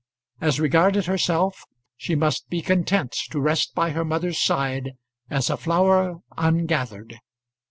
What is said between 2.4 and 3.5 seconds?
be content to